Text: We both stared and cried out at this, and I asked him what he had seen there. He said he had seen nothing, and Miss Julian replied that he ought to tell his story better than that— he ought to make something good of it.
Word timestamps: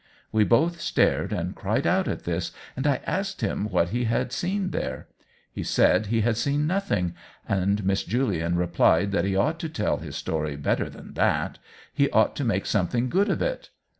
We 0.31 0.43
both 0.43 0.81
stared 0.81 1.31
and 1.31 1.55
cried 1.55 1.85
out 1.85 2.07
at 2.07 2.23
this, 2.23 2.51
and 2.75 2.87
I 2.87 3.01
asked 3.05 3.41
him 3.41 3.69
what 3.69 3.89
he 3.89 4.05
had 4.05 4.31
seen 4.31 4.71
there. 4.71 5.07
He 5.51 5.61
said 5.61 6.07
he 6.07 6.21
had 6.21 6.37
seen 6.37 6.65
nothing, 6.65 7.13
and 7.47 7.85
Miss 7.85 8.03
Julian 8.03 8.55
replied 8.55 9.11
that 9.11 9.25
he 9.25 9.35
ought 9.35 9.59
to 9.59 9.69
tell 9.69 9.97
his 9.97 10.15
story 10.15 10.55
better 10.55 10.89
than 10.89 11.13
that— 11.13 11.59
he 11.93 12.09
ought 12.09 12.35
to 12.37 12.43
make 12.43 12.65
something 12.65 13.09
good 13.09 13.29
of 13.29 13.43
it. 13.43 13.69